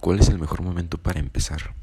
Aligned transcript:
¿Cuál 0.00 0.20
es 0.20 0.28
el 0.28 0.38
mejor 0.38 0.62
momento 0.62 0.96
para 0.98 1.18
empezar? 1.18 1.74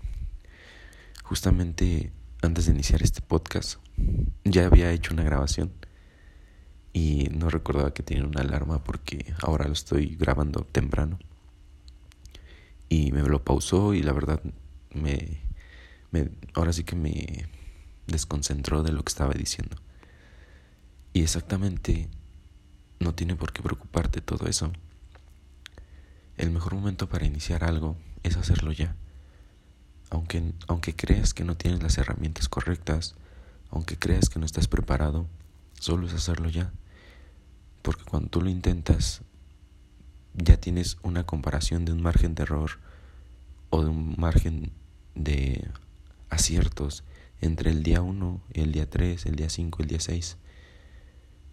Justamente 1.24 2.14
antes 2.42 2.66
de 2.66 2.72
iniciar 2.72 3.04
este 3.04 3.22
podcast 3.22 3.80
ya 4.46 4.66
había 4.66 4.92
hecho 4.92 5.14
una 5.14 5.24
grabación 5.24 5.74
y 6.94 7.28
no 7.36 7.50
recordaba 7.50 7.94
que 7.94 8.04
tenía 8.04 8.24
una 8.24 8.40
alarma 8.40 8.82
porque 8.84 9.34
ahora 9.42 9.68
lo 9.68 9.74
estoy 9.74 10.16
grabando 10.16 10.62
temprano. 10.62 11.20
Y 12.88 13.12
me 13.12 13.22
lo 13.22 13.44
pausó 13.44 13.94
y 13.94 14.02
la 14.02 14.14
verdad 14.14 14.42
me, 14.94 15.42
me 16.12 16.30
ahora 16.54 16.72
sí 16.72 16.86
que 16.86 16.96
me 16.96 17.50
desconcentró 18.08 18.82
de 18.82 18.94
lo 18.94 19.04
que 19.04 19.10
estaba 19.10 19.34
diciendo. 19.34 19.76
Y 21.12 21.22
exactamente 21.22 22.08
no 23.02 23.14
tiene 23.14 23.36
por 23.36 23.52
qué 23.52 23.62
preocuparte 23.62 24.22
todo 24.22 24.48
eso. 24.48 24.72
El 26.38 26.52
mejor 26.52 26.76
momento 26.76 27.08
para 27.08 27.26
iniciar 27.26 27.64
algo 27.64 27.96
es 28.24 28.36
hacerlo 28.38 28.72
ya. 28.72 28.96
Aunque, 30.10 30.54
aunque 30.68 30.96
creas 30.96 31.34
que 31.34 31.44
no 31.44 31.56
tienes 31.56 31.82
las 31.82 31.98
herramientas 31.98 32.50
correctas, 32.50 33.16
aunque 33.72 33.98
creas 33.98 34.30
que 34.30 34.40
no 34.40 34.46
estás 34.46 34.68
preparado, 34.68 35.28
solo 35.80 36.08
es 36.08 36.14
hacerlo 36.14 36.50
ya. 36.50 36.72
Porque 37.82 38.04
cuando 38.04 38.30
tú 38.30 38.42
lo 38.42 38.50
intentas, 38.50 39.22
ya 40.34 40.58
tienes 40.58 40.98
una 41.04 41.26
comparación 41.26 41.86
de 41.86 41.94
un 41.94 42.02
margen 42.02 42.36
de 42.36 42.44
error 42.44 42.80
o 43.70 43.84
de 43.84 43.90
un 43.90 44.16
margen 44.18 44.72
de 45.16 45.70
aciertos 46.30 47.04
entre 47.42 47.72
el 47.72 47.84
día 47.84 48.02
1, 48.02 48.42
el 48.54 48.72
día 48.72 48.90
3, 48.90 49.26
el 49.26 49.36
día 49.36 49.50
5, 49.50 49.82
el 49.84 49.88
día 49.88 50.00
6. 50.00 50.38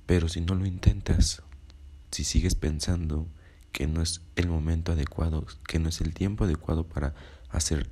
Pero 0.07 0.29
si 0.29 0.41
no 0.41 0.55
lo 0.55 0.67
intentas, 0.67 1.43
si 2.11 2.25
sigues 2.25 2.55
pensando 2.55 3.29
que 3.73 3.87
no 3.87 4.03
es 4.03 4.21
el 4.37 4.49
momento 4.49 4.93
adecuado, 4.93 5.47
que 5.67 5.79
no 5.79 5.89
es 5.89 6.01
el 6.01 6.15
tiempo 6.15 6.45
adecuado 6.45 6.87
para 6.87 7.15
hacer 7.49 7.91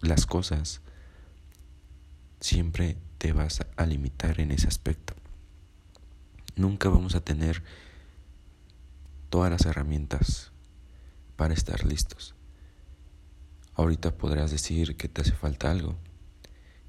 las 0.00 0.26
cosas, 0.26 0.82
siempre 2.40 2.98
te 3.18 3.32
vas 3.32 3.60
a 3.76 3.86
limitar 3.86 4.40
en 4.40 4.52
ese 4.52 4.68
aspecto. 4.68 5.14
Nunca 6.54 6.88
vamos 6.88 7.14
a 7.14 7.20
tener 7.20 7.62
todas 9.30 9.50
las 9.50 9.64
herramientas 9.64 10.52
para 11.36 11.54
estar 11.54 11.84
listos. 11.84 12.34
Ahorita 13.74 14.16
podrás 14.16 14.50
decir 14.50 14.96
que 14.96 15.08
te 15.08 15.22
hace 15.22 15.32
falta 15.32 15.70
algo 15.70 15.96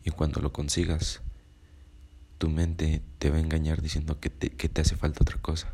y 0.04 0.12
cuando 0.12 0.42
lo 0.42 0.52
consigas, 0.52 1.22
tu 2.38 2.50
mente 2.50 3.02
te 3.20 3.30
va 3.30 3.38
a 3.38 3.40
engañar 3.40 3.82
diciendo 3.82 4.20
que 4.20 4.30
te, 4.30 4.50
que 4.50 4.68
te 4.68 4.82
hace 4.82 4.98
falta 4.98 5.20
otra 5.22 5.42
cosa 5.42 5.74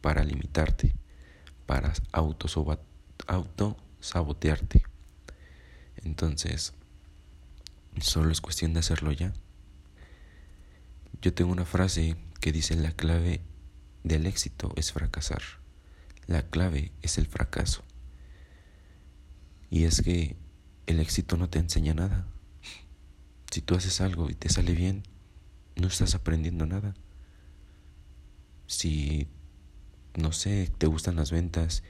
para 0.00 0.24
limitarte 0.24 0.96
para 1.72 1.92
autosabotearte. 2.12 4.82
Entonces, 6.04 6.74
solo 7.98 8.30
es 8.30 8.42
cuestión 8.42 8.74
de 8.74 8.80
hacerlo 8.80 9.10
ya. 9.10 9.32
Yo 11.22 11.32
tengo 11.32 11.50
una 11.50 11.64
frase 11.64 12.18
que 12.42 12.52
dice 12.52 12.76
la 12.76 12.92
clave 12.92 13.40
del 14.04 14.26
éxito 14.26 14.74
es 14.76 14.92
fracasar. 14.92 15.40
La 16.26 16.42
clave 16.42 16.92
es 17.00 17.16
el 17.16 17.26
fracaso. 17.26 17.82
Y 19.70 19.84
es 19.84 20.02
que 20.02 20.36
el 20.86 21.00
éxito 21.00 21.38
no 21.38 21.48
te 21.48 21.58
enseña 21.58 21.94
nada. 21.94 22.26
Si 23.50 23.62
tú 23.62 23.76
haces 23.76 24.02
algo 24.02 24.28
y 24.28 24.34
te 24.34 24.50
sale 24.50 24.74
bien, 24.74 25.04
no 25.76 25.88
estás 25.88 26.14
aprendiendo 26.14 26.66
nada. 26.66 26.92
Si 28.66 29.26
no 30.16 30.32
sé, 30.32 30.70
te 30.78 30.86
gustan 30.86 31.16
las 31.16 31.30
ventas 31.30 31.82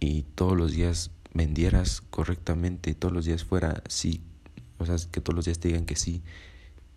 y 0.00 0.22
todos 0.22 0.56
los 0.56 0.72
días 0.72 1.10
vendieras 1.32 2.00
correctamente, 2.10 2.94
todos 2.94 3.14
los 3.14 3.24
días 3.24 3.44
fuera 3.44 3.82
sí, 3.88 4.22
o 4.78 4.86
sea, 4.86 4.96
que 5.10 5.20
todos 5.20 5.36
los 5.36 5.44
días 5.44 5.58
te 5.58 5.68
digan 5.68 5.86
que 5.86 5.96
sí 5.96 6.22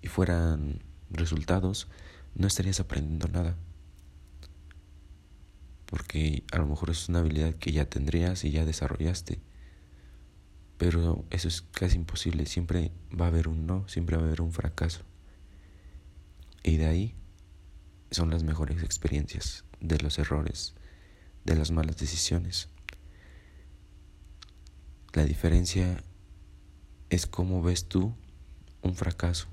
y 0.02 0.08
fueran 0.08 0.82
resultados, 1.12 1.88
no 2.36 2.48
estarías 2.48 2.80
aprendiendo 2.80 3.28
nada. 3.28 3.58
Porque 5.86 6.44
a 6.52 6.58
lo 6.58 6.68
mejor 6.68 6.92
es 6.92 7.10
una 7.10 7.20
habilidad 7.20 7.56
que 7.56 7.72
ya 7.72 7.86
tendrías 7.86 8.44
y 8.46 8.52
ya 8.52 8.64
desarrollaste. 8.64 9.40
Pero 10.78 11.26
eso 11.32 11.48
es 11.48 11.62
casi 11.62 11.98
imposible, 11.98 12.46
siempre 12.46 12.92
va 13.20 13.26
a 13.26 13.30
haber 13.30 13.48
un 13.48 13.66
no, 13.66 13.88
siempre 13.88 14.16
va 14.16 14.24
a 14.24 14.26
haber 14.28 14.42
un 14.42 14.54
fracaso. 14.54 15.02
Y 16.64 16.78
de 16.78 16.86
ahí 16.86 17.16
son 18.12 18.30
las 18.30 18.44
mejores 18.44 18.84
experiencias 18.84 19.66
de 19.80 19.98
los 20.00 20.20
errores, 20.20 20.74
de 21.46 21.56
las 21.56 21.72
malas 21.72 21.98
decisiones. 21.98 22.70
La 25.14 25.26
diferencia 25.26 26.04
es 27.10 27.26
cómo 27.26 27.62
ves 27.62 27.86
tú 27.86 28.14
un 28.82 28.96
fracaso, 28.96 29.48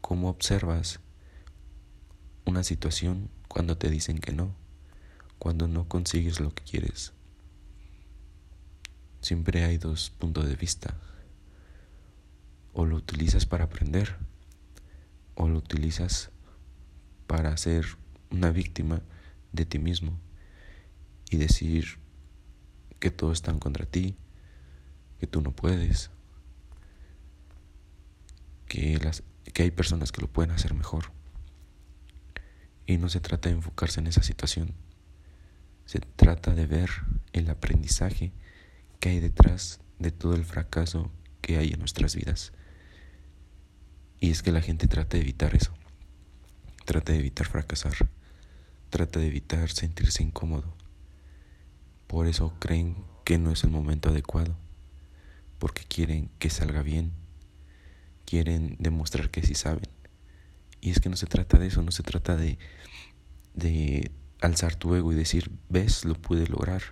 cómo 0.00 0.28
observas 0.28 1.00
una 2.44 2.64
situación 2.64 3.30
cuando 3.46 3.76
te 3.76 3.90
dicen 3.90 4.18
que 4.18 4.32
no, 4.32 4.54
cuando 5.38 5.68
no 5.68 5.88
consigues 5.88 6.40
lo 6.40 6.54
que 6.54 6.64
quieres. 6.64 7.12
Siempre 9.20 9.64
hay 9.64 9.78
dos 9.78 10.10
puntos 10.10 10.46
de 10.48 10.56
vista. 10.56 10.96
O 12.72 12.86
lo 12.86 12.96
utilizas 12.96 13.46
para 13.46 13.64
aprender, 13.64 14.16
o 15.34 15.48
lo 15.48 15.58
utilizas 15.58 16.30
para 17.26 17.56
ser 17.56 17.86
una 18.30 18.50
víctima 18.50 19.02
de 19.52 19.64
ti 19.64 19.78
mismo 19.78 20.18
y 21.30 21.36
decir 21.36 21.98
que 22.98 23.10
todos 23.10 23.38
están 23.38 23.58
contra 23.58 23.86
ti, 23.86 24.16
que 25.20 25.26
tú 25.26 25.40
no 25.40 25.52
puedes, 25.52 26.10
que, 28.66 28.98
las, 28.98 29.22
que 29.52 29.62
hay 29.62 29.70
personas 29.70 30.12
que 30.12 30.20
lo 30.20 30.28
pueden 30.28 30.50
hacer 30.50 30.74
mejor. 30.74 31.12
Y 32.86 32.96
no 32.96 33.08
se 33.08 33.20
trata 33.20 33.48
de 33.48 33.56
enfocarse 33.56 34.00
en 34.00 34.06
esa 34.06 34.22
situación, 34.22 34.74
se 35.84 36.00
trata 36.00 36.54
de 36.54 36.66
ver 36.66 36.90
el 37.32 37.48
aprendizaje 37.50 38.32
que 39.00 39.10
hay 39.10 39.20
detrás 39.20 39.80
de 39.98 40.10
todo 40.10 40.34
el 40.34 40.44
fracaso 40.44 41.10
que 41.40 41.58
hay 41.58 41.70
en 41.70 41.78
nuestras 41.78 42.14
vidas. 42.14 42.52
Y 44.20 44.30
es 44.30 44.42
que 44.42 44.52
la 44.52 44.60
gente 44.60 44.88
trata 44.88 45.16
de 45.16 45.22
evitar 45.22 45.54
eso, 45.54 45.72
trata 46.84 47.12
de 47.12 47.20
evitar 47.20 47.46
fracasar. 47.46 48.08
Trata 48.90 49.20
de 49.20 49.26
evitar 49.26 49.70
sentirse 49.70 50.22
incómodo. 50.22 50.74
Por 52.06 52.26
eso 52.26 52.54
creen 52.58 52.96
que 53.24 53.38
no 53.38 53.50
es 53.50 53.64
el 53.64 53.70
momento 53.70 54.08
adecuado, 54.08 54.56
porque 55.58 55.84
quieren 55.84 56.30
que 56.38 56.48
salga 56.48 56.82
bien, 56.82 57.12
quieren 58.24 58.76
demostrar 58.78 59.30
que 59.30 59.42
sí 59.42 59.54
saben. 59.54 59.88
Y 60.80 60.90
es 60.90 61.00
que 61.00 61.10
no 61.10 61.16
se 61.16 61.26
trata 61.26 61.58
de 61.58 61.66
eso, 61.66 61.82
no 61.82 61.90
se 61.90 62.02
trata 62.02 62.36
de, 62.36 62.58
de 63.54 64.10
alzar 64.40 64.74
tu 64.76 64.94
ego 64.94 65.12
y 65.12 65.16
decir, 65.16 65.50
ves, 65.68 66.06
lo 66.06 66.14
pude 66.14 66.46
lograr, 66.46 66.82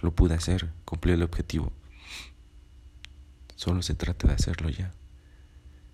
lo 0.00 0.14
pude 0.14 0.34
hacer, 0.34 0.72
cumplí 0.84 1.12
el 1.12 1.22
objetivo. 1.22 1.72
Solo 3.54 3.82
se 3.82 3.94
trata 3.94 4.26
de 4.28 4.34
hacerlo 4.34 4.68
ya. 4.68 4.92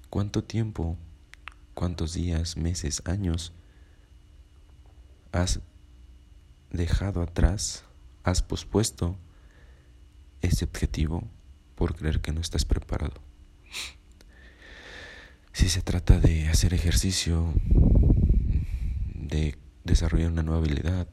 ¿Cuánto 0.09 0.45
tiempo, 0.45 0.97
cuántos 1.75 2.15
días, 2.15 2.57
meses, 2.57 3.03
años 3.05 3.53
has 5.33 5.61
dejado 6.71 7.23
atrás, 7.23 7.85
has 8.23 8.43
pospuesto 8.43 9.17
ese 10.43 10.65
objetivo 10.65 11.25
por 11.75 11.97
creer 11.97 12.21
que 12.21 12.33
no 12.33 12.41
estás 12.41 12.65
preparado. 12.65 13.21
Si 15.53 15.69
se 15.69 15.83
trata 15.83 16.19
de 16.19 16.49
hacer 16.49 16.73
ejercicio, 16.75 17.53
de 19.15 19.59
desarrollar 19.85 20.31
una 20.31 20.43
nueva 20.43 20.61
habilidad, 20.61 21.09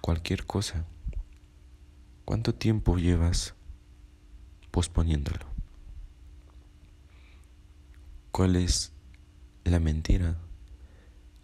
cualquier 0.00 0.46
cosa, 0.46 0.84
¿cuánto 2.24 2.54
tiempo 2.54 2.98
llevas 2.98 3.54
posponiéndolo? 4.70 5.46
¿Cuál 8.30 8.56
es 8.56 8.92
la 9.64 9.78
mentira 9.78 10.36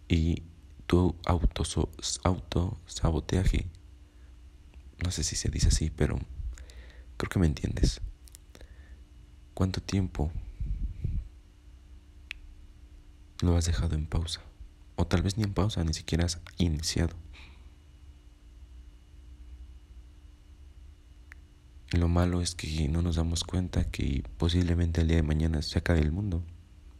y 0.07 0.43
auto, 1.25 2.77
saboteaje 2.87 3.67
No 5.03 5.11
sé 5.11 5.23
si 5.23 5.35
se 5.35 5.49
dice 5.49 5.67
así, 5.67 5.89
pero 5.89 6.17
creo 7.17 7.29
que 7.29 7.39
me 7.39 7.47
entiendes. 7.47 8.01
¿Cuánto 9.53 9.81
tiempo 9.81 10.31
lo 13.41 13.55
has 13.55 13.65
dejado 13.65 13.95
en 13.95 14.07
pausa? 14.07 14.41
O 14.95 15.05
tal 15.05 15.21
vez 15.21 15.37
ni 15.37 15.43
en 15.43 15.53
pausa, 15.53 15.83
ni 15.83 15.93
siquiera 15.93 16.25
has 16.25 16.39
iniciado. 16.57 17.15
Lo 21.91 22.07
malo 22.07 22.41
es 22.41 22.53
que 22.55 22.87
no 22.87 23.01
nos 23.01 23.15
damos 23.15 23.43
cuenta 23.43 23.89
que 23.89 24.23
posiblemente 24.37 25.01
el 25.01 25.07
día 25.07 25.17
de 25.17 25.23
mañana 25.23 25.61
se 25.61 25.79
acabe 25.79 26.01
el 26.01 26.11
mundo, 26.11 26.43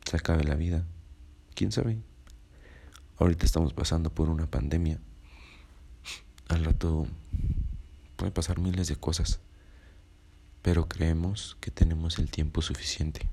se 0.09 0.17
acabe 0.17 0.43
la 0.43 0.55
vida. 0.55 0.85
¿Quién 1.53 1.71
sabe? 1.71 1.99
Ahorita 3.19 3.45
estamos 3.45 3.73
pasando 3.73 4.13
por 4.13 4.29
una 4.29 4.49
pandemia. 4.49 4.97
Al 6.47 6.63
rato 6.63 7.05
pueden 8.15 8.33
pasar 8.33 8.59
miles 8.59 8.87
de 8.87 8.95
cosas. 8.95 9.41
pero 10.61 10.87
creemos 10.87 11.57
que 11.59 11.69
tenemos 11.69 12.17
el 12.17 12.31
tiempo 12.31 12.61
suficiente. 12.61 13.27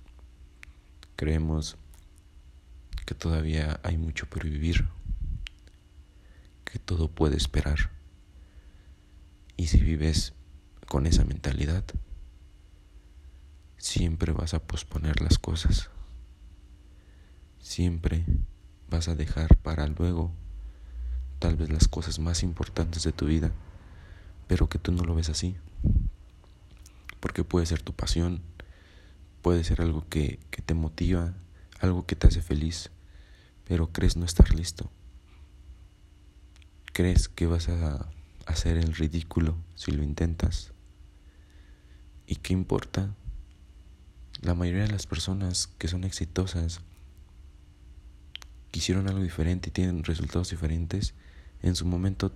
Creemos 1.14 1.76
que 3.04 3.14
todavía 3.14 3.78
hay 3.84 3.96
mucho 3.96 4.26
por 4.26 4.44
vivir, 4.44 4.88
que 6.64 6.78
todo 6.78 7.08
puede 7.08 7.36
esperar. 7.36 7.90
Y 9.56 9.68
si 9.68 9.80
vives 9.80 10.34
con 10.88 11.06
esa 11.06 11.24
mentalidad, 11.24 11.84
siempre 13.76 14.32
vas 14.32 14.54
a 14.54 14.60
posponer 14.60 15.20
las 15.20 15.38
cosas. 15.38 15.90
Siempre 17.60 18.24
vas 18.90 19.08
a 19.08 19.14
dejar 19.14 19.56
para 19.58 19.86
luego 19.86 20.32
tal 21.38 21.56
vez 21.56 21.70
las 21.70 21.88
cosas 21.88 22.18
más 22.18 22.42
importantes 22.42 23.02
de 23.02 23.12
tu 23.12 23.26
vida, 23.26 23.52
pero 24.46 24.68
que 24.68 24.78
tú 24.78 24.92
no 24.92 25.04
lo 25.04 25.14
ves 25.14 25.28
así. 25.28 25.56
Porque 27.20 27.44
puede 27.44 27.66
ser 27.66 27.82
tu 27.82 27.92
pasión, 27.92 28.40
puede 29.42 29.64
ser 29.64 29.80
algo 29.80 30.06
que, 30.08 30.38
que 30.50 30.62
te 30.62 30.74
motiva, 30.74 31.34
algo 31.80 32.06
que 32.06 32.16
te 32.16 32.28
hace 32.28 32.42
feliz, 32.42 32.90
pero 33.64 33.92
crees 33.92 34.16
no 34.16 34.24
estar 34.24 34.54
listo. 34.54 34.90
Crees 36.92 37.28
que 37.28 37.46
vas 37.46 37.68
a 37.68 38.08
hacer 38.46 38.76
el 38.76 38.94
ridículo 38.94 39.56
si 39.74 39.90
lo 39.90 40.02
intentas. 40.02 40.72
¿Y 42.26 42.36
qué 42.36 42.52
importa? 42.52 43.14
La 44.40 44.54
mayoría 44.54 44.82
de 44.82 44.92
las 44.92 45.06
personas 45.06 45.68
que 45.78 45.88
son 45.88 46.04
exitosas, 46.04 46.80
hicieron 48.78 49.08
algo 49.08 49.22
diferente 49.22 49.68
y 49.68 49.72
tienen 49.72 50.04
resultados 50.04 50.50
diferentes, 50.50 51.14
en 51.62 51.74
su 51.74 51.86
momento 51.86 52.32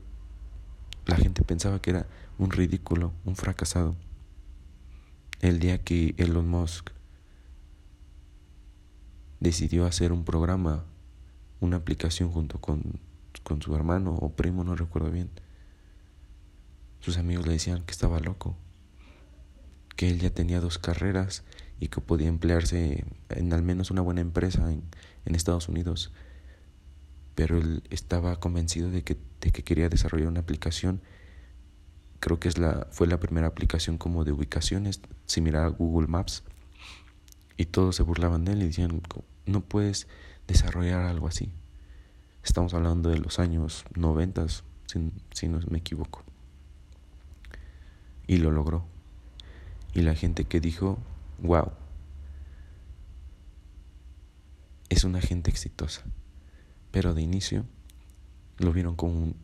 la 1.07 1.17
gente 1.17 1.43
pensaba 1.43 1.81
que 1.81 1.91
era 1.91 2.07
un 2.39 2.51
ridículo, 2.51 3.13
un 3.25 3.37
fracasado. 3.37 3.97
El 5.41 5.59
día 5.59 5.83
que 5.83 6.15
Elon 6.19 6.49
Musk 6.49 6.91
decidió 9.41 9.87
hacer 9.87 10.13
un 10.13 10.25
programa, 10.25 10.85
una 11.61 11.79
aplicación 11.79 12.31
junto 12.31 12.61
con, 12.61 13.01
con 13.43 13.63
su 13.63 13.75
hermano 13.75 14.15
o 14.15 14.31
primo, 14.31 14.65
no 14.65 14.77
recuerdo 14.77 15.11
bien, 15.11 15.31
sus 17.01 17.17
amigos 17.17 17.47
le 17.47 17.55
decían 17.55 17.83
que 17.83 17.93
estaba 17.93 18.21
loco, 18.21 18.57
que 19.97 20.11
él 20.11 20.21
ya 20.21 20.31
tenía 20.31 20.61
dos 20.61 20.79
carreras 20.79 21.45
y 21.81 21.89
que 21.89 22.01
podía 22.03 22.29
emplearse 22.29 23.05
en 23.31 23.53
al 23.53 23.63
menos 23.63 23.91
una 23.91 24.03
buena 24.03 24.21
empresa 24.21 24.71
en, 24.71 24.83
en 25.25 25.35
Estados 25.35 25.69
Unidos. 25.69 26.13
Pero 27.41 27.57
él 27.57 27.83
estaba 27.89 28.39
convencido 28.39 28.91
de 28.91 29.03
que, 29.03 29.17
de 29.41 29.51
que 29.51 29.65
quería 29.65 29.89
desarrollar 29.89 30.29
una 30.29 30.41
aplicación. 30.41 31.01
Creo 32.19 32.39
que 32.39 32.49
es 32.49 32.59
la, 32.59 32.87
fue 32.91 33.07
la 33.07 33.19
primera 33.19 33.47
aplicación 33.47 33.97
como 33.97 34.25
de 34.25 34.33
ubicaciones, 34.33 35.01
similar 35.25 35.65
a 35.65 35.69
Google 35.69 36.07
Maps. 36.07 36.43
Y 37.57 37.65
todos 37.65 37.97
se 37.97 38.03
burlaban 38.03 38.45
de 38.45 38.53
él 38.53 38.61
y 38.61 38.67
decían, 38.67 39.01
no 39.47 39.63
puedes 39.63 40.07
desarrollar 40.49 41.07
algo 41.07 41.29
así. 41.29 41.51
Estamos 42.45 42.75
hablando 42.75 43.09
de 43.09 43.19
los 43.19 43.39
años 43.39 43.87
noventas, 43.95 44.63
si, 44.85 45.11
si 45.33 45.49
no 45.49 45.61
me 45.71 45.79
equivoco. 45.79 46.23
Y 48.27 48.37
lo 48.37 48.51
logró. 48.51 48.85
Y 49.95 50.03
la 50.03 50.15
gente 50.15 50.45
que 50.45 50.61
dijo, 50.61 50.99
wow, 51.39 51.73
es 54.91 55.05
una 55.05 55.23
gente 55.23 55.51
exitosa. 55.51 56.05
Pero 56.91 57.15
de 57.15 57.23
inicio 57.23 57.65
lo 58.59 58.73
vieron 58.73 58.97
como 58.97 59.13
un 59.13 59.37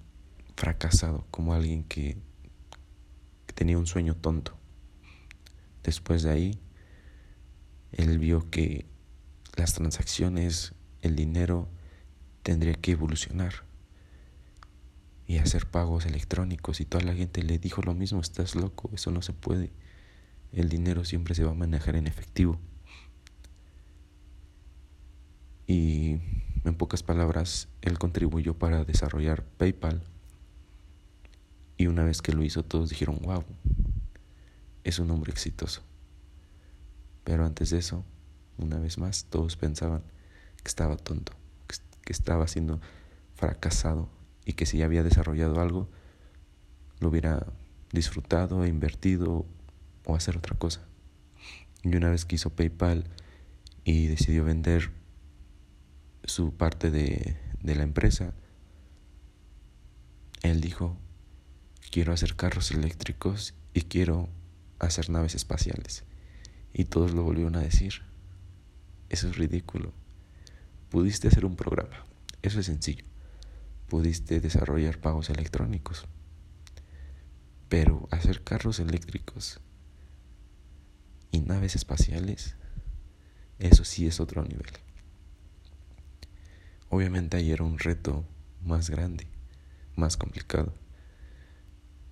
fracasado, 0.56 1.26
como 1.30 1.54
alguien 1.54 1.84
que, 1.84 2.16
que 3.46 3.52
tenía 3.54 3.78
un 3.78 3.86
sueño 3.86 4.14
tonto. 4.14 4.56
Después 5.82 6.22
de 6.22 6.30
ahí, 6.30 6.58
él 7.92 8.18
vio 8.18 8.50
que 8.50 8.86
las 9.56 9.74
transacciones, 9.74 10.74
el 11.02 11.16
dinero, 11.16 11.68
tendría 12.42 12.74
que 12.74 12.92
evolucionar 12.92 13.64
y 15.26 15.38
hacer 15.38 15.66
pagos 15.66 16.06
electrónicos 16.06 16.80
y 16.80 16.84
toda 16.84 17.04
la 17.04 17.14
gente 17.14 17.42
le 17.42 17.58
dijo 17.58 17.82
lo 17.82 17.94
mismo, 17.94 18.20
estás 18.20 18.54
loco, 18.54 18.90
eso 18.94 19.10
no 19.10 19.22
se 19.22 19.32
puede. 19.32 19.72
El 20.52 20.68
dinero 20.68 21.04
siempre 21.04 21.34
se 21.34 21.44
va 21.44 21.50
a 21.50 21.54
manejar 21.54 21.96
en 21.96 22.06
efectivo. 22.06 22.60
Y 25.66 26.18
en 26.64 26.74
pocas 26.76 27.02
palabras, 27.02 27.68
él 27.82 27.98
contribuyó 27.98 28.54
para 28.54 28.84
desarrollar 28.84 29.44
PayPal. 29.44 30.02
Y 31.76 31.88
una 31.88 32.04
vez 32.04 32.22
que 32.22 32.32
lo 32.32 32.42
hizo, 32.42 32.62
todos 32.62 32.90
dijeron, 32.90 33.18
wow, 33.22 33.44
es 34.84 34.98
un 34.98 35.10
hombre 35.10 35.32
exitoso. 35.32 35.82
Pero 37.24 37.44
antes 37.44 37.70
de 37.70 37.78
eso, 37.78 38.04
una 38.56 38.78
vez 38.78 38.98
más, 38.98 39.26
todos 39.26 39.56
pensaban 39.56 40.02
que 40.62 40.68
estaba 40.68 40.96
tonto, 40.96 41.32
que 42.02 42.12
estaba 42.12 42.46
siendo 42.46 42.80
fracasado 43.34 44.08
y 44.44 44.54
que 44.54 44.64
si 44.64 44.82
había 44.82 45.02
desarrollado 45.02 45.60
algo, 45.60 45.88
lo 47.00 47.08
hubiera 47.08 47.46
disfrutado 47.92 48.64
invertido 48.66 49.44
o 50.04 50.14
hacer 50.14 50.36
otra 50.36 50.56
cosa. 50.56 50.80
Y 51.82 51.94
una 51.96 52.10
vez 52.10 52.24
que 52.24 52.36
hizo 52.36 52.50
PayPal 52.50 53.04
y 53.84 54.06
decidió 54.06 54.44
vender 54.44 54.90
su 56.26 56.52
parte 56.54 56.90
de, 56.90 57.36
de 57.62 57.74
la 57.74 57.82
empresa, 57.82 58.34
él 60.42 60.60
dijo, 60.60 60.96
quiero 61.90 62.12
hacer 62.12 62.36
carros 62.36 62.70
eléctricos 62.70 63.54
y 63.74 63.82
quiero 63.82 64.28
hacer 64.78 65.10
naves 65.10 65.34
espaciales. 65.34 66.04
Y 66.72 66.84
todos 66.84 67.12
lo 67.12 67.22
volvieron 67.22 67.56
a 67.56 67.60
decir. 67.60 68.02
Eso 69.08 69.28
es 69.28 69.36
ridículo. 69.36 69.92
Pudiste 70.90 71.28
hacer 71.28 71.46
un 71.46 71.56
programa. 71.56 72.04
Eso 72.42 72.60
es 72.60 72.66
sencillo 72.66 73.04
pudiste 73.88 74.40
desarrollar 74.40 74.98
pagos 75.00 75.30
electrónicos. 75.30 76.06
Pero 77.68 78.08
hacer 78.10 78.42
carros 78.42 78.78
eléctricos 78.78 79.60
y 81.30 81.40
naves 81.40 81.74
espaciales, 81.74 82.56
eso 83.58 83.84
sí 83.84 84.06
es 84.06 84.20
otro 84.20 84.44
nivel. 84.44 84.70
Obviamente 86.88 87.36
ahí 87.36 87.50
era 87.50 87.64
un 87.64 87.78
reto 87.78 88.24
más 88.64 88.90
grande, 88.90 89.26
más 89.96 90.16
complicado. 90.16 90.72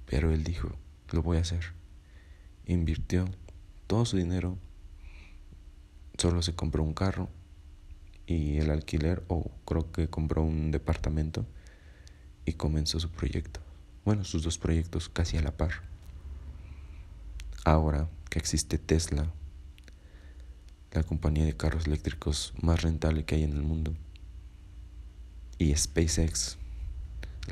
Pero 0.07 0.33
él 0.33 0.45
dijo, 0.45 0.77
lo 1.11 1.23
voy 1.23 1.39
a 1.39 1.41
hacer. 1.41 1.73
Invirtió 2.67 3.29
todo 3.87 4.05
su 4.05 4.17
dinero, 4.17 4.59
solo 6.19 6.43
se 6.43 6.55
compró 6.55 6.83
un 6.83 6.95
carro 6.95 7.29
y 8.27 8.57
el 8.59 8.71
alquiler, 8.71 9.23
o 9.29 9.51
creo 9.65 9.93
que 9.93 10.09
compró 10.09 10.43
un 10.43 10.71
departamento 10.71 11.47
y 12.45 12.55
comenzó 12.55 13.01
su 13.01 13.11
proyecto. 13.11 13.61
Bueno, 14.05 14.25
sus 14.25 14.43
dos 14.43 14.59
proyectos 14.59 15.09
casi 15.09 15.37
a 15.37 15.43
la 15.43 15.57
par. 15.57 15.83
Ahora 17.65 18.09
que 18.29 18.39
existe 18.39 18.79
Tesla, 18.79 19.31
la 20.93 21.03
compañía 21.03 21.45
de 21.45 21.57
carros 21.57 21.87
eléctricos 21.87 22.53
más 22.61 22.83
rentable 22.83 23.25
que 23.25 23.37
hay 23.37 23.43
en 23.45 23.53
el 23.53 23.63
mundo, 23.63 23.95
y 25.59 25.75
SpaceX, 25.75 26.59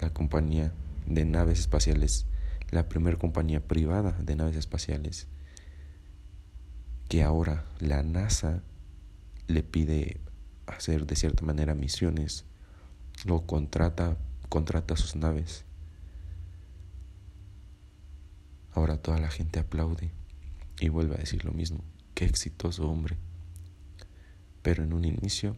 la 0.00 0.11
compañía 0.11 0.73
de 1.06 1.25
naves 1.25 1.61
espaciales, 1.61 2.26
la 2.71 2.88
primera 2.88 3.18
compañía 3.18 3.61
privada 3.61 4.12
de 4.21 4.37
naves 4.37 4.56
espaciales, 4.56 5.28
que 7.09 7.23
ahora 7.23 7.64
la 7.78 8.02
NASA 8.02 8.62
le 9.47 9.62
pide 9.62 10.21
hacer 10.66 11.06
de 11.06 11.16
cierta 11.16 11.44
manera 11.44 11.75
misiones, 11.75 12.44
lo 13.25 13.47
contrata 13.47 14.16
contrata 14.52 14.99
sus 14.99 15.16
naves. 15.16 15.64
Ahora 18.75 18.99
toda 18.99 19.18
la 19.18 19.30
gente 19.30 19.59
aplaude 19.59 20.11
y 20.78 20.90
vuelve 20.90 21.14
a 21.14 21.21
decir 21.21 21.47
lo 21.47 21.52
mismo. 21.52 21.82
Qué 22.14 22.26
exitoso 22.26 22.87
hombre. 22.87 23.16
Pero 24.61 24.85
en 24.85 24.92
un 24.92 25.06
inicio 25.06 25.56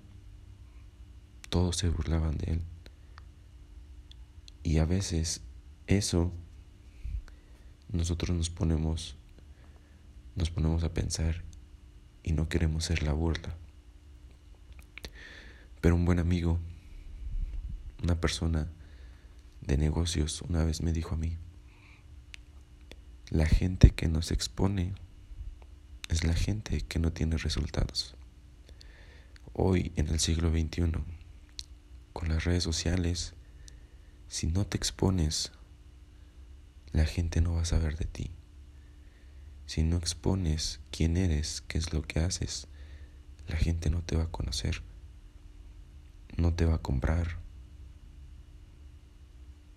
todos 1.55 1.77
se 1.77 1.89
burlaban 1.89 2.37
de 2.37 2.55
él. 2.55 2.63
Y 4.65 4.79
a 4.79 4.87
veces 4.87 5.41
eso 5.87 6.33
nosotros 7.93 8.37
nos 8.37 8.51
ponemos 8.51 9.15
nos 10.35 10.51
ponemos 10.51 10.83
a 10.83 10.93
pensar 10.93 11.45
y 12.25 12.33
no 12.33 12.49
queremos 12.49 12.87
ser 12.87 13.05
la 13.05 13.13
burla. 13.13 13.55
Pero 15.81 15.95
un 15.95 16.05
buen 16.05 16.19
amigo, 16.19 16.59
una 18.03 18.21
persona 18.21 18.67
de 19.61 19.77
negocios 19.77 20.43
una 20.43 20.65
vez 20.65 20.83
me 20.83 20.93
dijo 20.93 21.15
a 21.15 21.19
mí, 21.19 21.37
la 23.31 23.47
gente 23.47 23.91
que 23.91 24.09
nos 24.09 24.33
expone 24.33 24.93
es 26.09 26.25
la 26.25 26.35
gente 26.35 26.81
que 26.81 26.99
no 26.99 27.13
tiene 27.13 27.37
resultados. 27.37 28.17
Hoy 29.53 29.93
en 29.95 30.09
el 30.09 30.19
siglo 30.19 30.51
XXI, 30.51 31.14
con 32.15 32.29
las 32.29 32.45
redes 32.45 32.63
sociales, 32.63 33.35
si 34.29 34.47
no 34.47 34.65
te 34.65 34.79
expones, 34.79 35.53
la 36.93 37.05
gente 37.05 37.41
no 37.41 37.55
va 37.55 37.63
a 37.63 37.67
saber 37.67 37.99
de 37.99 38.07
ti. 38.07 38.31
Si 39.67 39.83
no 39.83 39.97
expones 39.97 40.81
quién 40.93 41.17
eres, 41.17 41.61
qué 41.61 41.77
es 41.77 41.93
lo 41.93 42.03
que 42.03 42.21
haces, 42.21 42.69
la 43.49 43.57
gente 43.57 43.91
no 43.91 44.01
te 44.01 44.17
va 44.17 44.25
a 44.25 44.31
conocer, 44.31 44.83
no 46.37 46.55
te 46.55 46.65
va 46.67 46.77
a 46.77 46.83
comprar, 46.83 47.41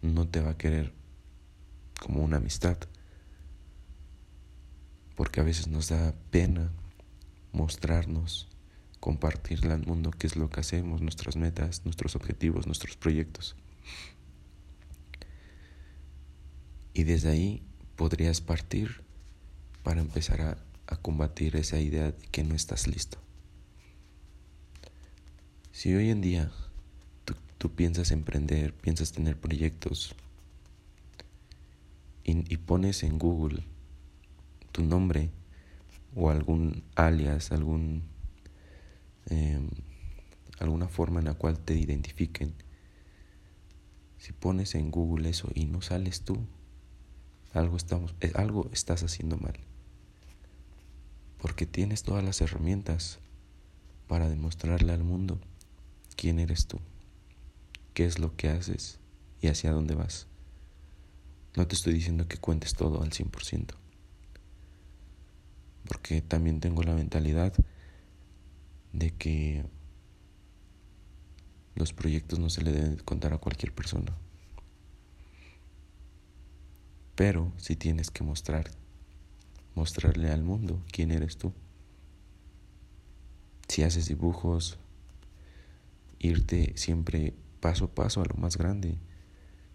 no 0.03 0.27
te 0.27 0.39
va 0.39 0.51
a 0.51 0.57
querer 0.57 0.93
como 1.99 2.23
una 2.23 2.37
amistad, 2.37 2.77
porque 5.15 5.39
a 5.39 5.43
veces 5.43 5.67
nos 5.67 5.89
da 5.89 6.13
pena 6.29 6.71
mostrarnos, 7.51 8.47
compartirle 8.99 9.73
al 9.73 9.85
mundo 9.85 10.11
qué 10.11 10.27
es 10.27 10.35
lo 10.35 10.49
que 10.49 10.59
hacemos, 10.59 11.01
nuestras 11.01 11.35
metas, 11.35 11.85
nuestros 11.85 12.15
objetivos, 12.15 12.65
nuestros 12.65 12.97
proyectos. 12.97 13.55
Y 16.93 17.03
desde 17.03 17.29
ahí 17.29 17.61
podrías 17.95 18.41
partir 18.41 19.01
para 19.83 20.01
empezar 20.01 20.41
a, 20.41 20.57
combatir 21.01 21.57
esa 21.57 21.79
idea 21.79 22.11
de 22.11 22.27
que 22.31 22.45
no 22.45 22.55
estás 22.55 22.87
listo. 22.87 23.17
Si 25.73 25.93
hoy 25.93 26.09
en 26.09 26.21
día 26.21 26.49
tú, 27.25 27.35
tú 27.57 27.75
piensas 27.75 28.11
emprender, 28.11 28.73
piensas 28.73 29.11
tener 29.11 29.37
proyectos 29.37 30.15
y, 32.23 32.51
y 32.51 32.57
pones 32.57 33.03
en 33.03 33.19
Google 33.19 33.63
tu 34.71 34.83
nombre 34.83 35.29
o 36.15 36.29
algún 36.29 36.83
alias, 36.95 37.51
algún, 37.51 38.03
em, 39.29 39.69
alguna 40.59 40.87
forma 40.87 41.19
en 41.19 41.25
la 41.25 41.33
cual 41.33 41.59
te 41.59 41.75
identifiquen, 41.75 42.53
si 44.17 44.33
pones 44.33 44.75
en 44.75 44.91
Google 44.91 45.29
eso 45.29 45.49
y 45.53 45.65
no 45.65 45.81
sales 45.81 46.23
tú, 46.23 46.37
algo, 47.53 47.77
estamos, 47.77 48.15
eh, 48.21 48.31
algo 48.35 48.69
estás 48.73 49.03
haciendo 49.03 49.37
mal. 49.37 49.57
Porque 51.37 51.65
tienes 51.65 52.03
todas 52.03 52.23
las 52.23 52.41
herramientas 52.41 53.19
para 54.07 54.29
demostrarle 54.29 54.91
al 54.91 55.03
mundo 55.03 55.39
quién 56.15 56.39
eres 56.39 56.67
tú, 56.67 56.79
qué 57.93 58.05
es 58.05 58.19
lo 58.19 58.35
que 58.35 58.49
haces 58.49 58.99
y 59.41 59.47
hacia 59.47 59.71
dónde 59.71 59.95
vas. 59.95 60.27
No 61.55 61.67
te 61.67 61.75
estoy 61.75 61.93
diciendo 61.93 62.27
que 62.27 62.37
cuentes 62.37 62.73
todo 62.73 63.01
al 63.01 63.11
100%, 63.11 63.75
porque 65.87 66.21
también 66.21 66.59
tengo 66.59 66.83
la 66.83 66.93
mentalidad 66.93 67.53
de 68.93 69.11
que 69.11 69.65
los 71.75 71.93
proyectos 71.93 72.39
no 72.39 72.49
se 72.49 72.61
le 72.63 72.71
deben 72.71 72.97
contar 72.97 73.33
a 73.33 73.37
cualquier 73.37 73.73
persona. 73.73 74.17
Pero 77.15 77.51
si 77.57 77.75
tienes 77.75 78.11
que 78.11 78.23
mostrar, 78.23 78.69
mostrarle 79.75 80.29
al 80.29 80.43
mundo 80.43 80.83
quién 80.91 81.11
eres 81.11 81.37
tú. 81.37 81.53
Si 83.67 83.83
haces 83.83 84.07
dibujos, 84.07 84.77
irte 86.19 86.73
siempre 86.75 87.33
paso 87.59 87.85
a 87.85 87.87
paso 87.93 88.21
a 88.21 88.25
lo 88.25 88.35
más 88.35 88.57
grande. 88.57 88.97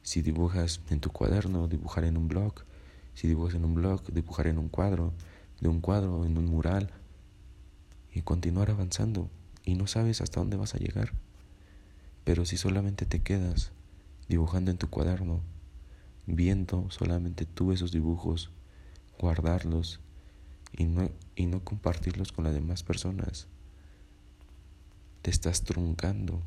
Si 0.02 0.23
dibujas 0.23 0.81
en 0.90 1.00
tu 1.00 1.11
cuaderno, 1.11 1.69
dibujar 1.69 2.04
en 2.04 2.16
un 2.16 2.28
blog. 2.28 2.54
Si 3.14 3.28
dibujas 3.28 3.54
en 3.54 3.64
un 3.64 3.75
blog, 3.75 4.12
dibujar 4.12 4.47
en 4.47 4.59
un 4.59 4.69
cuadro. 4.69 5.12
De 5.61 5.69
un 5.69 5.81
cuadro 5.81 6.25
en 6.25 6.38
un 6.38 6.47
mural. 6.47 6.92
Y 8.12 8.23
continuar 8.23 8.71
avanzando. 8.71 9.31
Y 9.64 9.75
no 9.75 9.87
sabes 9.87 10.21
hasta 10.21 10.40
dónde 10.40 10.57
vas 10.57 10.75
a 10.75 10.78
llegar. 10.78 11.12
Pero 12.25 12.45
si 12.45 12.57
solamente 12.57 13.07
te 13.07 13.23
quedas 13.23 13.73
dibujando 14.28 14.71
en 14.71 14.78
tu 14.78 14.88
cuaderno, 14.88 15.40
viendo 16.26 16.90
solamente 16.90 17.47
tú 17.47 17.73
esos 17.73 17.92
dibujos, 17.92 18.50
guardarlos 19.19 20.00
y 20.76 20.85
no, 20.85 21.11
y 21.37 21.47
no 21.47 21.64
compartirlos 21.64 22.33
con 22.33 22.45
las 22.45 22.54
demás 22.54 22.83
personas. 22.83 23.47
Te 25.23 25.31
estás 25.31 25.62
truncando. 25.62 26.42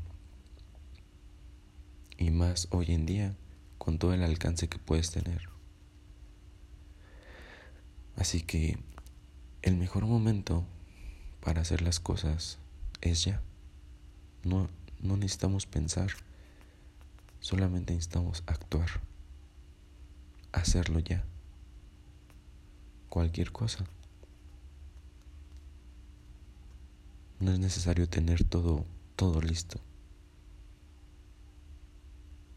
Y 2.18 2.32
más 2.32 2.68
hoy 2.72 2.92
en 2.92 3.06
día 3.06 3.36
con 3.78 4.00
todo 4.00 4.14
el 4.14 4.24
alcance 4.24 4.68
que 4.68 4.80
puedes 4.80 5.12
tener. 5.12 5.50
Así 8.16 8.42
que 8.42 8.78
el 9.62 9.76
mejor 9.76 10.06
momento 10.06 10.66
para 11.46 11.62
hacer 11.62 11.82
las 11.82 12.02
cosas 12.02 12.58
es 13.00 13.24
ya. 13.24 13.42
No, 14.44 14.68
no 15.00 15.16
necesitamos 15.16 15.66
pensar, 15.66 16.10
solamente 17.40 17.94
necesitamos 17.94 18.44
actuar 18.48 18.90
hacerlo 20.56 21.00
ya. 21.00 21.24
Cualquier 23.10 23.52
cosa. 23.52 23.86
No 27.40 27.52
es 27.52 27.60
necesario 27.60 28.10
tener 28.10 28.44
todo, 28.44 28.86
todo 29.16 29.42
listo. 29.42 29.80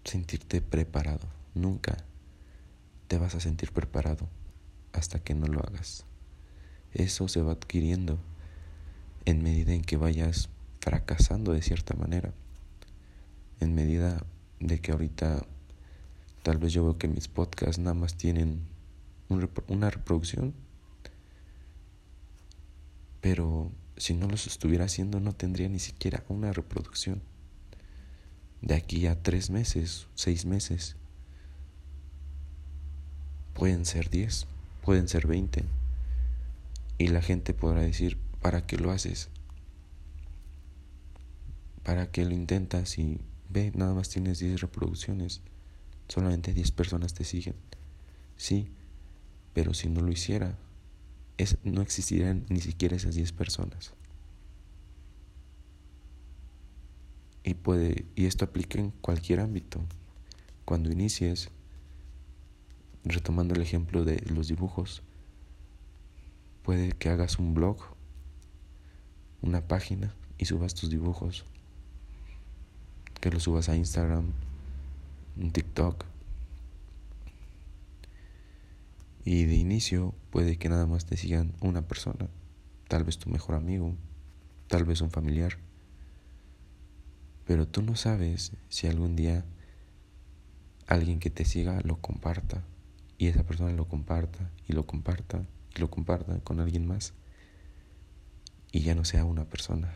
Sentirte 0.05 0.63
preparado. 0.63 1.27
Nunca 1.55 1.97
te 3.09 3.19
vas 3.19 3.35
a 3.35 3.41
sentir 3.41 3.73
preparado 3.73 4.29
hasta 4.93 5.19
que 5.19 5.35
no 5.35 5.47
lo 5.47 5.61
hagas. 5.61 6.05
Eso 6.95 7.29
se 7.29 7.43
va 7.43 7.53
adquiriendo 7.53 8.19
en 9.29 9.43
medida 9.43 9.73
en 9.73 9.83
que 9.83 9.97
vayas 9.97 10.49
fracasando 10.81 11.53
de 11.53 11.63
cierta 11.63 11.95
manera. 11.95 12.33
En 13.61 13.75
medida 13.75 14.25
de 14.61 14.81
que 14.81 14.93
ahorita 14.93 15.45
Tal 16.49 16.57
vez 16.57 16.73
yo 16.73 16.83
veo 16.83 16.97
que 16.97 17.09
mis 17.09 17.29
podcasts 17.29 17.79
nada 17.79 17.93
más 17.93 18.15
tienen 18.15 18.61
una 19.29 19.91
reproducción. 19.91 20.55
Pero 23.21 23.71
si 23.99 24.15
no 24.15 24.29
los 24.29 24.47
estuviera 24.47 24.87
haciendo 24.87 25.21
no 25.21 25.35
tendría 25.35 25.69
ni 25.69 25.79
siquiera 25.79 26.25
una 26.31 26.53
reproducción. 26.53 27.21
De 28.63 28.75
aquí 28.75 29.07
a 29.07 29.23
tres 29.23 29.51
meses, 29.51 30.07
seis 30.15 30.47
meses, 30.47 30.97
pueden 33.53 33.85
ser 33.85 34.09
diez, 34.09 34.47
pueden 34.83 35.07
ser 35.07 35.27
veinte. 35.27 35.65
Y 36.97 37.09
la 37.09 37.21
gente 37.21 37.53
podrá 37.53 37.83
decir, 37.83 38.17
¿para 38.41 38.67
qué 38.67 38.77
lo 38.77 38.91
haces? 38.91 39.31
¿Para 41.83 42.11
qué 42.11 42.25
lo 42.25 42.33
intentas 42.33 42.99
y 42.99 43.21
ve, 43.49 43.73
nada 43.75 43.95
más 43.95 44.09
tienes 44.09 44.39
diez 44.39 44.61
reproducciones? 44.61 45.43
solamente 46.09 46.55
10 46.55 46.73
personas 46.73 47.15
te 47.15 47.25
siguen. 47.25 47.55
Sí, 48.37 48.71
pero 49.53 49.75
si 49.75 49.89
no 49.89 50.01
lo 50.01 50.11
hiciera, 50.11 50.59
es, 51.37 51.59
no 51.63 51.83
existirían 51.83 52.45
ni 52.49 52.61
siquiera 52.61 52.97
esas 52.97 53.15
10 53.15 53.33
personas. 53.33 53.93
Y, 57.45 57.55
puede, 57.55 58.07
y 58.17 58.27
esto 58.27 58.45
aplica 58.45 58.79
en 58.79 58.91
cualquier 58.91 59.41
ámbito. 59.41 59.81
Cuando 60.65 60.91
inicies, 60.91 61.51
retomando 63.05 63.55
el 63.55 63.63
ejemplo 63.63 64.05
de 64.05 64.21
los 64.31 64.49
dibujos, 64.49 65.03
puede 66.63 66.93
que 66.93 67.09
hagas 67.09 67.39
un 67.39 67.55
blog, 67.55 67.79
una 69.43 69.61
página 69.61 70.15
y 70.39 70.47
subas 70.47 70.75
tus 70.75 70.91
dibujos. 70.91 71.45
Que 73.21 73.31
los 73.31 73.45
subas 73.45 73.69
a 73.69 73.77
Instagram, 73.77 74.33
un 75.37 75.51
TikTok. 75.51 76.05
Y 79.25 79.45
de 79.45 79.57
inicio 79.57 80.15
puede 80.31 80.57
que 80.57 80.69
nada 80.69 80.87
más 80.87 81.05
te 81.05 81.17
sigan 81.17 81.53
una 81.61 81.83
persona, 81.83 82.29
tal 82.89 83.05
vez 83.05 83.19
tu 83.19 83.29
mejor 83.29 83.57
amigo, 83.57 83.95
tal 84.69 84.85
vez 84.85 85.01
un 85.01 85.11
familiar. 85.11 85.59
Pero 87.47 87.67
tú 87.67 87.83
no 87.83 87.97
sabes 87.97 88.53
si 88.69 88.87
algún 88.87 89.17
día 89.17 89.45
alguien 90.87 91.19
que 91.19 91.31
te 91.31 91.45
siga 91.45 91.81
lo 91.83 91.97
comparta 91.97 92.63
y 93.19 93.27
esa 93.27 93.43
persona 93.43 93.73
lo 93.73 93.87
comparta 93.87 94.51
y 94.67 94.73
lo 94.73 94.87
comparta 94.87 95.45
y 95.75 95.81
lo 95.81 95.91
comparta 95.91 96.39
con 96.41 96.61
alguien 96.61 96.87
más 96.87 97.13
y 98.73 98.81
ya 98.81 98.95
no 98.95 99.05
sea 99.05 99.25
una 99.25 99.45
persona, 99.45 99.93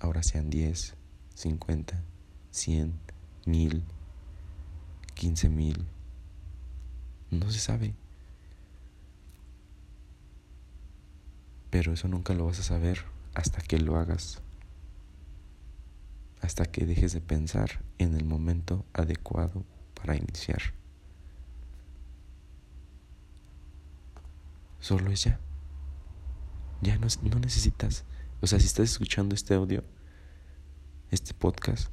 ahora 0.00 0.22
sean 0.22 0.50
10, 0.50 0.94
50, 1.34 2.02
100, 2.50 2.94
1000 3.46 3.84
15 5.18 5.48
mil. 5.48 5.84
No 7.32 7.50
se 7.50 7.58
sabe. 7.58 7.92
Pero 11.70 11.92
eso 11.92 12.06
nunca 12.06 12.34
lo 12.34 12.46
vas 12.46 12.60
a 12.60 12.62
saber 12.62 13.04
hasta 13.34 13.60
que 13.60 13.80
lo 13.80 13.96
hagas. 13.96 14.40
Hasta 16.40 16.66
que 16.66 16.86
dejes 16.86 17.12
de 17.14 17.20
pensar 17.20 17.82
en 17.98 18.14
el 18.14 18.24
momento 18.24 18.84
adecuado 18.92 19.64
para 19.94 20.14
iniciar. 20.14 20.62
Solo 24.78 25.10
es 25.10 25.24
ya. 25.24 25.40
Ya 26.80 26.98
no, 26.98 27.06
no 27.22 27.38
necesitas. 27.40 28.04
O 28.40 28.46
sea, 28.46 28.60
si 28.60 28.66
estás 28.66 28.90
escuchando 28.90 29.34
este 29.34 29.54
audio, 29.54 29.84
este 31.10 31.34
podcast, 31.34 31.90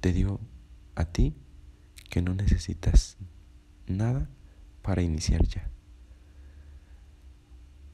te 0.00 0.12
digo 0.12 0.40
a 0.94 1.06
ti 1.06 1.34
que 2.10 2.20
no 2.20 2.34
necesitas 2.34 3.16
nada 3.86 4.28
para 4.82 5.02
iniciar 5.02 5.46
ya. 5.46 5.70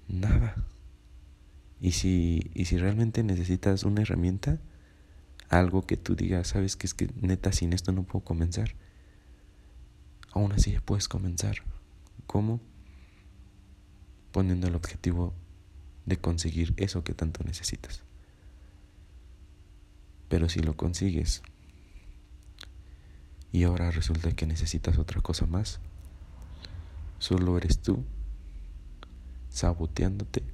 Nada. 0.09 0.67
Y 1.81 1.93
si, 1.93 2.51
y 2.53 2.65
si 2.65 2.79
realmente 2.79 3.23
necesitas 3.23 3.85
una 3.85 4.03
herramienta, 4.03 4.59
algo 5.49 5.87
que 5.87 5.97
tú 5.97 6.17
digas, 6.17 6.49
sabes 6.49 6.77
que 6.77 6.87
es 6.87 6.95
que 6.95 7.11
neta 7.21 7.53
sin 7.53 7.73
esto 7.73 7.93
no 7.93 8.03
puedo 8.03 8.25
comenzar, 8.25 8.75
aún 10.33 10.53
así 10.53 10.73
ya 10.73 10.81
puedes 10.81 11.09
comenzar. 11.09 11.57
¿Cómo? 12.27 12.61
Poniendo 14.33 14.69
el 14.69 14.75
objetivo 14.75 15.35
de 16.07 16.19
conseguir 16.19 16.75
eso 16.77 17.05
que 17.05 17.15
tanto 17.15 17.45
necesitas. 17.45 18.03
Pero 20.29 20.49
si 20.49 20.61
lo 20.61 20.77
consigues 20.77 21.43
y 23.53 23.65
ahora 23.65 23.91
resulta 23.91 24.33
que 24.33 24.47
necesitas 24.47 24.99
otra 24.99 25.21
cosa 25.21 25.47
más, 25.47 25.81
solo 27.19 27.59
eres 27.59 27.81
tú 27.81 28.05
saboteándote 29.51 30.45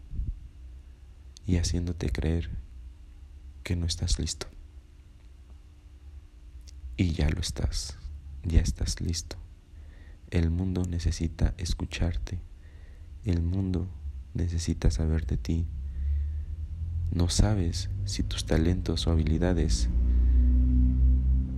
y 1.46 1.58
haciéndote 1.58 2.10
creer 2.10 2.50
que 3.62 3.76
no 3.76 3.86
estás 3.86 4.18
listo. 4.18 4.46
Y 6.96 7.12
ya 7.12 7.28
lo 7.28 7.40
estás, 7.40 7.98
ya 8.42 8.60
estás 8.60 9.00
listo. 9.00 9.36
El 10.30 10.50
mundo 10.50 10.84
necesita 10.88 11.54
escucharte. 11.58 12.38
El 13.26 13.42
mundo 13.42 13.88
necesita 14.34 14.88
saber 14.92 15.26
de 15.26 15.36
ti. 15.36 15.66
No 17.10 17.28
sabes 17.28 17.90
si 18.04 18.22
tus 18.22 18.46
talentos 18.46 19.08
o 19.08 19.10
habilidades 19.10 19.88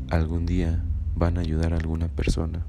algún 0.09 0.47
día 0.47 0.83
van 1.15 1.37
a 1.37 1.43
ayudar 1.43 1.75
a 1.75 1.77
alguna 1.77 2.09
persona. 2.09 2.65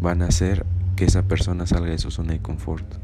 Van 0.00 0.22
a 0.22 0.26
hacer 0.26 0.66
que 0.96 1.04
esa 1.04 1.28
persona 1.28 1.68
salga 1.68 1.90
de 1.90 1.98
su 1.98 2.10
zona 2.10 2.32
de 2.32 2.42
confort. 2.42 2.96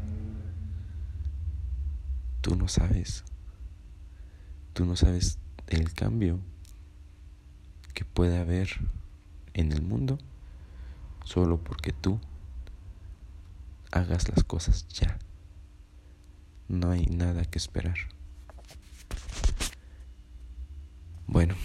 Tú 2.41 2.57
no 2.57 2.67
sabes. 2.67 3.23
Tú 4.73 4.85
no 4.85 4.97
sabes 4.97 5.39
el 5.67 5.93
cambio 5.93 6.37
que 7.93 8.03
puede 8.03 8.37
haber 8.37 8.67
en 9.53 9.71
el 9.71 9.83
mundo 9.83 10.17
solo 11.23 11.63
porque 11.63 11.93
tú 11.93 12.19
hagas 13.93 14.27
las 14.29 14.43
cosas 14.43 14.87
ya. 14.87 15.19
No 16.67 16.89
hay 16.91 17.05
nada 17.05 17.45
que 17.45 17.59
esperar. 17.59 17.95
Bueno, 21.27 21.55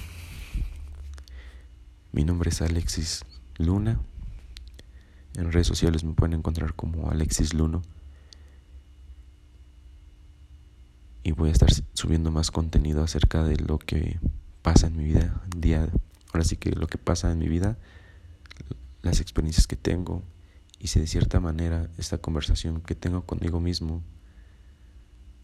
mi 2.12 2.24
nombre 2.24 2.50
es 2.50 2.60
Alexis 2.60 3.24
Luna. 3.56 4.00
En 5.36 5.50
redes 5.52 5.66
sociales 5.66 6.04
me 6.04 6.12
pueden 6.12 6.34
encontrar 6.34 6.74
como 6.74 7.10
Alexis 7.10 7.54
Luno. 7.54 7.82
Y 11.22 11.32
voy 11.32 11.48
a 11.48 11.52
estar 11.52 11.70
subiendo 11.94 12.30
más 12.30 12.50
contenido 12.50 13.02
acerca 13.02 13.42
de 13.42 13.56
lo 13.56 13.78
que 13.78 14.20
pasa 14.62 14.88
en 14.88 14.96
mi 14.96 15.04
vida 15.04 15.42
día 15.56 15.88
ahora 16.32 16.44
sí 16.44 16.56
que 16.56 16.72
lo 16.72 16.86
que 16.88 16.98
pasa 16.98 17.30
en 17.30 17.38
mi 17.38 17.48
vida 17.48 17.78
las 19.02 19.20
experiencias 19.20 19.66
que 19.66 19.76
tengo 19.76 20.22
y 20.78 20.88
si 20.88 21.00
de 21.00 21.06
cierta 21.06 21.40
manera 21.40 21.90
esta 21.98 22.18
conversación 22.18 22.80
que 22.80 22.94
tengo 22.94 23.24
conmigo 23.24 23.60
mismo 23.60 24.02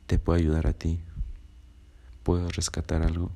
te 0.06 0.18
puede 0.18 0.40
ayudar 0.40 0.66
a 0.66 0.72
ti, 0.72 1.00
puedo 2.22 2.48
rescatar 2.50 3.02
algo, 3.02 3.30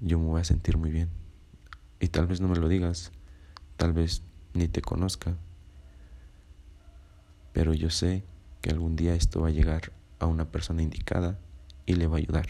yo 0.00 0.18
me 0.18 0.26
voy 0.26 0.40
a 0.40 0.44
sentir 0.44 0.76
muy 0.76 0.90
bien. 0.90 1.10
Y 2.00 2.08
tal 2.08 2.26
vez 2.26 2.40
no 2.40 2.48
me 2.48 2.56
lo 2.56 2.68
digas, 2.68 3.12
tal 3.76 3.92
vez 3.92 4.22
ni 4.54 4.68
te 4.68 4.80
conozca, 4.80 5.36
pero 7.52 7.74
yo 7.74 7.90
sé 7.90 8.24
que 8.60 8.70
algún 8.70 8.96
día 8.96 9.14
esto 9.14 9.40
va 9.40 9.48
a 9.48 9.52
llegar 9.52 9.92
a 10.18 10.26
una 10.26 10.50
persona 10.50 10.82
indicada 10.82 11.38
y 11.86 11.94
le 11.94 12.06
va 12.06 12.16
a 12.16 12.18
ayudar. 12.18 12.46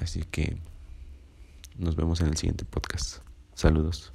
Así 0.00 0.22
que 0.22 0.58
nos 1.78 1.96
vemos 1.96 2.20
en 2.20 2.28
el 2.28 2.36
siguiente 2.36 2.64
podcast. 2.64 3.25
Saludos. 3.56 4.12